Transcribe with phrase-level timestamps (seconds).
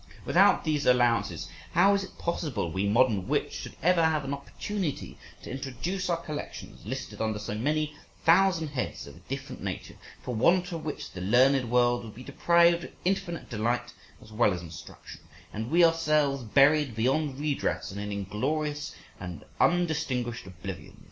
[0.25, 5.15] Without these allowances how is it possible we modern wits should ever have an opportunity
[5.43, 7.93] to introduce our collections listed under so many
[8.25, 12.23] thousand heads of a different nature, for want of which the learned world would be
[12.23, 13.93] deprived of infinite delight
[14.23, 15.21] as well as instruction,
[15.53, 20.97] and we ourselves buried beyond redress in an inglorious and undistinguished oblivion?